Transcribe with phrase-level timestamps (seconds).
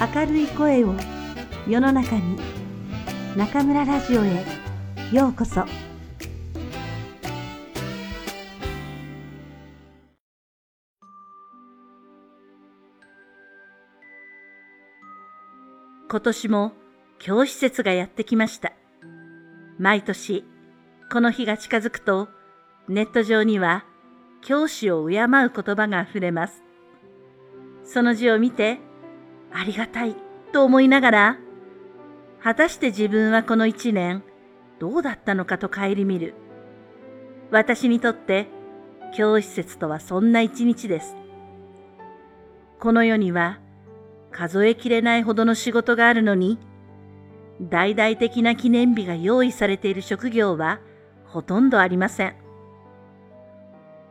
[0.00, 0.94] 明るい声を
[1.68, 2.38] 世の中に
[3.36, 4.46] 中村ラジオへ
[5.12, 5.66] ようこそ。
[16.08, 16.72] 今年も
[17.18, 18.72] 教師節がやってきました。
[19.78, 20.46] 毎年
[21.12, 22.30] この日が近づくと
[22.88, 23.84] ネット上には
[24.40, 26.62] 教師を敬う言葉が溢れます。
[27.84, 28.78] その字を見て
[29.52, 30.14] ありがたい
[30.52, 31.38] と思いながら、
[32.42, 34.22] 果たして自分はこの一年
[34.78, 36.34] どうだったのかと顧みる。
[37.50, 38.46] 私にとって
[39.14, 41.16] 教師説とはそんな一日です。
[42.78, 43.58] この世には
[44.30, 46.58] 数えきれないほどの仕事があるのに、
[47.60, 50.80] 大々的な記念日が用意されている職業は
[51.26, 52.36] ほとんどありません。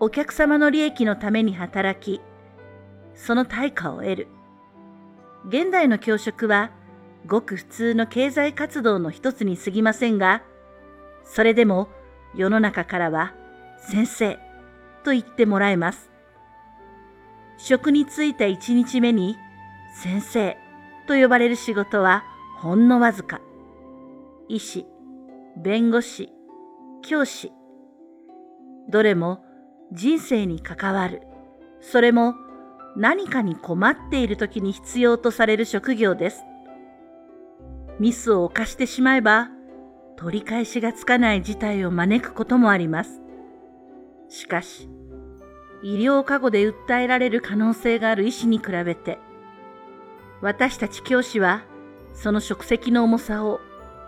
[0.00, 2.20] お客様の利益のために働き、
[3.14, 4.28] その対価を得る。
[5.46, 6.70] 現代の教職は
[7.26, 10.42] ごく普通の経済活動の一つに過ぎませんが、
[11.24, 11.88] それでも
[12.34, 13.34] 世の中からは
[13.78, 14.38] 先生
[15.04, 16.10] と言ってもらえます。
[17.58, 19.36] 職に就いた一日目に
[20.02, 20.56] 先生
[21.06, 22.24] と呼ばれる仕事は
[22.58, 23.40] ほんのわずか。
[24.48, 24.86] 医師、
[25.56, 26.30] 弁護士、
[27.02, 27.52] 教師。
[28.90, 29.44] どれも
[29.92, 31.22] 人生に関わる。
[31.80, 32.34] それも
[32.98, 36.42] 何かに困っている時に必要とされる職業です。
[38.00, 39.50] ミスを犯してしまえば、
[40.16, 43.22] 取り返しがつかない事態を招くこともあります。
[44.28, 44.90] しかし、
[45.84, 49.20] 医療過誤で訴えられる可能性がある医師に比べて、
[50.40, 51.62] 私たち教師は
[52.14, 53.60] その職責の重さを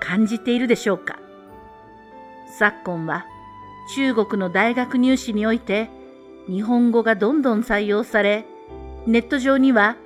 [0.00, 1.18] 感じているでしょうか
[2.58, 3.26] 昨今は
[3.94, 5.90] 中国の大学入試において
[6.46, 8.46] 日本語がどんどん採用され、
[9.06, 9.96] ネット上には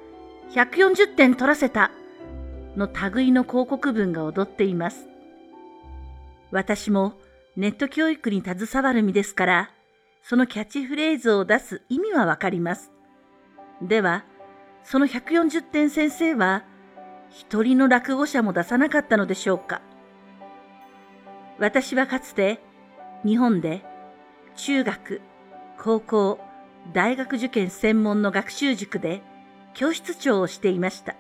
[0.53, 1.91] 140点取らせた
[2.77, 5.09] の類の広告文が踊っています。
[6.51, 7.15] 私も
[7.57, 9.71] ネット教育に携わる身ですから、
[10.23, 12.93] そのキャッチフレーズを出す意味はわかります。
[13.83, 14.25] では、
[14.85, 16.65] その140点先生は、
[17.31, 19.83] 一人の落語者も出さなかったのでしょうか。
[21.59, 22.61] 私はかつて、
[23.25, 23.83] 日本で
[24.57, 25.21] 中学、
[25.79, 26.39] 高校、
[26.93, 29.23] 大学受験専門の学習塾で
[29.75, 31.17] 教室長をしていました。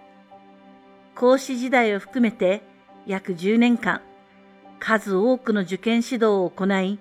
[1.15, 2.62] 講師時代を含めて
[3.06, 4.03] 約10年間、
[4.81, 6.99] 数多くの受験指導を行い、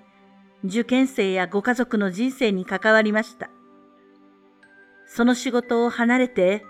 [0.64, 3.50] 受験生やご家族の人生に関わりました。
[5.06, 6.64] その仕事を離れて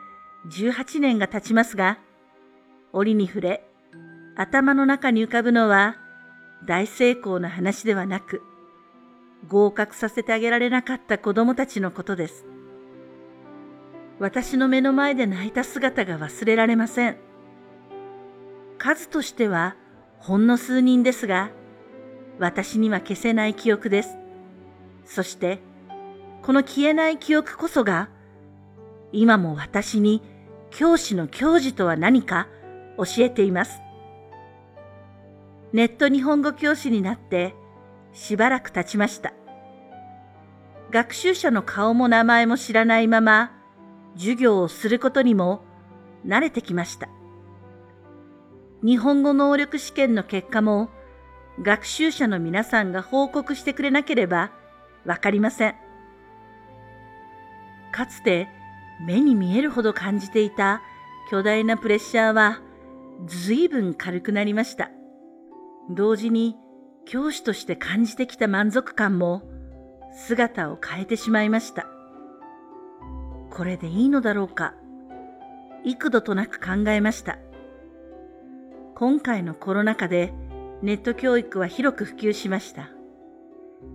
[0.51, 1.99] 18年が経ちますが、
[2.93, 3.65] 折に触れ、
[4.37, 5.97] 頭の中に浮かぶのは
[6.67, 8.43] 大成功の話ではなく、
[9.49, 12.47] 合格させてあげられなかった子供たちのことです。
[14.19, 17.17] 私の目の前で泣いた姿が忘れられません。
[18.79, 19.77] 数としては
[20.19, 21.51] ほんの数人ですが、
[22.39, 24.17] 私には消せない記憶です。
[25.05, 25.61] そして、
[26.43, 28.09] この消えない記憶こそが、
[29.13, 30.23] 今も私に
[30.71, 32.49] 教師の教授とは何か
[32.97, 33.81] 教えています。
[35.73, 37.55] ネット日本語教師になって
[38.13, 39.33] しばらく経ちました。
[40.91, 43.53] 学習者の顔も名前も知らないまま、
[44.15, 45.63] 授業をすることにも
[46.27, 47.09] 慣れてきました。
[48.85, 50.91] 日本語能力試験の結果も、
[51.61, 54.51] 学習者の皆さんが報告してくれなければ
[55.05, 55.75] わかりません。
[57.93, 58.49] かつて
[59.07, 60.81] 目に見えるほど感じていた
[61.31, 62.63] 巨大なプレッシャーは
[63.27, 64.91] 随分軽くなりました。
[65.91, 66.57] 同時に
[67.05, 69.43] 教師として感じてきた満足感も
[70.15, 71.87] 姿を変えてしまいました。
[73.51, 74.75] これでいいのだろうか
[75.85, 77.39] 幾度となく考えました。
[78.95, 80.33] 今回のコロナ禍で
[80.83, 82.91] ネット教育は広く普及しました。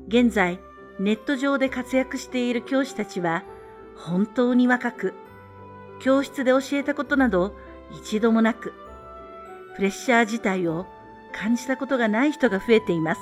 [0.07, 0.59] 現在、
[0.99, 3.43] ネット上で活躍している教師たちは
[3.95, 5.13] 本当に若く、
[5.99, 7.55] 教室で教えたことなど
[8.01, 8.73] 一度もなく、
[9.75, 10.85] プレッシャー自体を
[11.39, 13.21] 感じたことがない人が増えています。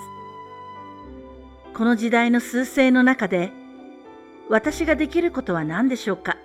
[1.73, 3.51] この時代の趨勢の中で、
[4.49, 6.37] 私ができることは何でしょうか？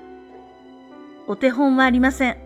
[1.28, 2.36] お手本はありません。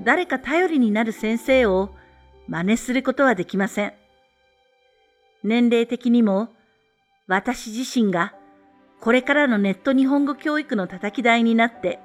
[0.00, 1.94] 誰か頼りになる先生を
[2.48, 3.92] 真似することはできません。
[5.44, 6.48] 年齢的にも
[7.28, 8.34] 私自身が
[9.00, 12.00] これからのネット日本語教育の叩き台になって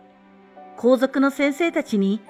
[0.78, 2.22] 皇族の先生たちに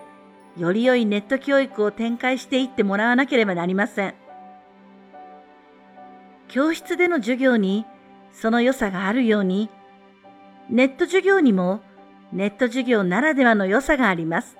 [0.57, 4.15] より良いネット教育を展開していってもらわなければなりません。
[6.47, 7.85] 教室での授業に
[8.31, 9.69] その良さがあるように、
[10.69, 11.81] ネット授業にも
[12.31, 14.57] ネット授業ならではの良さがあります。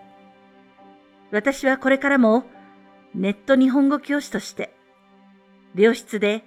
[1.31, 2.43] 私はこれからも
[3.13, 4.75] ネット日本語教師として、
[5.75, 6.43] 良質で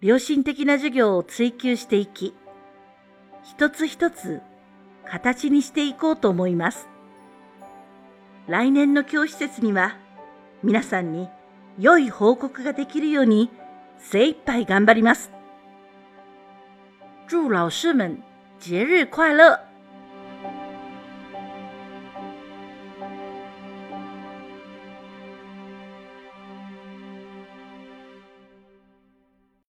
[0.00, 2.34] 良心的な授業を追求していき、
[3.42, 4.40] 一つ一つ
[5.04, 6.88] 形にしていこうと思います。
[8.50, 9.96] 来年の教師節には
[10.64, 11.28] 皆さんに
[11.78, 13.48] 良い報告ができるように
[14.00, 15.30] 精一杯頑張ります。
[17.28, 18.24] 祝老师们
[18.58, 19.69] 节日快乐！